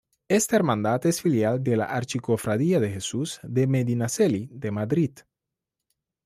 [0.29, 5.11] Esta hermandad es filial de la Archicofradía de Jesús de Medinaceli de Madrid.